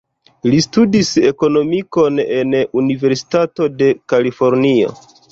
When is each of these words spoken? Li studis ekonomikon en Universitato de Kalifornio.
Li 0.51 0.59
studis 0.65 1.09
ekonomikon 1.31 2.17
en 2.37 2.55
Universitato 2.81 3.67
de 3.83 3.91
Kalifornio. 4.15 4.95